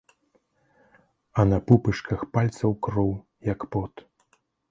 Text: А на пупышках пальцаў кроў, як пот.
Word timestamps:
А 1.41 1.45
на 1.49 1.59
пупышках 1.67 2.25
пальцаў 2.37 2.71
кроў, 2.87 3.13
як 3.53 3.59
пот. 3.77 3.93